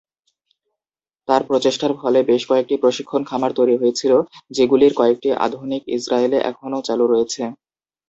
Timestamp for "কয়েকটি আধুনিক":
4.99-5.81